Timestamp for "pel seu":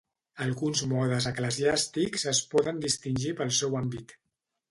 3.43-3.77